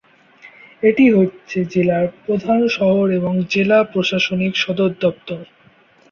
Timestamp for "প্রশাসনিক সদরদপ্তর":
3.91-5.41